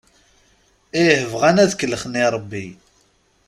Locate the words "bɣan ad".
1.31-1.71